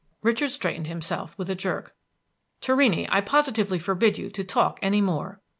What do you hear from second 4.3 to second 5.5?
to talk any more!"